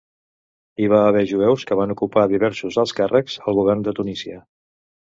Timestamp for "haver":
1.09-1.21